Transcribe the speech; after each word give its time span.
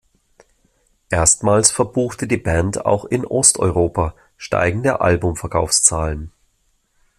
Erstmals 1.11 1.69
verbuchte 1.69 2.25
die 2.25 2.37
Band 2.37 2.87
auch 2.87 3.05
in 3.05 3.23
Osteuropa 3.23 4.15
steigende 4.35 4.99
Album-Verkaufszahlen. 4.99 6.31